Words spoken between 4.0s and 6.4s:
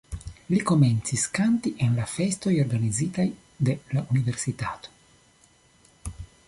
universitato.